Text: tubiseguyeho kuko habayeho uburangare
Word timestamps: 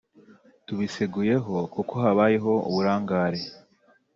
tubiseguyeho 0.65 1.55
kuko 1.73 1.93
habayeho 2.03 2.53
uburangare 2.69 3.41